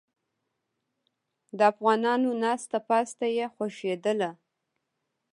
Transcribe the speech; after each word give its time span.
د 1.57 1.59
افغانانو 1.71 2.29
ناسته 2.43 2.77
پاسته 2.89 3.25
یې 3.37 3.45
خوښیدله. 3.53 4.29